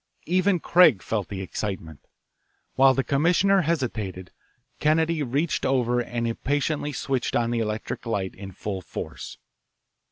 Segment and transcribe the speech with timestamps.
[0.25, 1.99] Even Craig felt the excitement.
[2.73, 4.31] While the commissioner hesitated,
[4.79, 9.37] Kennedy reached over and impatiently switched on the electric light in full force.